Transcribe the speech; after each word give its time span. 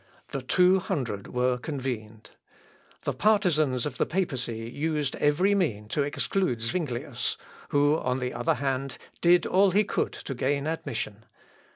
The 0.31 0.41
two 0.41 0.79
hundred 0.79 1.27
were 1.27 1.59
convened. 1.59 2.31
The 3.03 3.13
partisans 3.13 3.85
of 3.85 3.99
the 3.99 4.07
papacy 4.07 4.57
used 4.67 5.15
every 5.17 5.53
mean 5.53 5.87
to 5.89 6.01
exclude 6.01 6.59
Zuinglius, 6.63 7.37
who, 7.69 7.99
on 7.99 8.17
the 8.17 8.33
other 8.33 8.55
hand, 8.55 8.97
did 9.21 9.45
all 9.45 9.69
he 9.69 9.83
could 9.83 10.13
to 10.13 10.33
gain 10.33 10.65
admission. 10.65 11.25